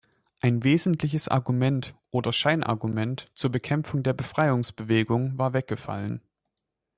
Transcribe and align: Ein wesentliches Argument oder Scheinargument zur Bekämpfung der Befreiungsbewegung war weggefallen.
Ein 0.39 0.63
wesentliches 0.63 1.27
Argument 1.27 1.93
oder 2.09 2.33
Scheinargument 2.33 3.29
zur 3.35 3.51
Bekämpfung 3.51 4.01
der 4.01 4.13
Befreiungsbewegung 4.13 5.37
war 5.37 5.53
weggefallen. 5.53 6.23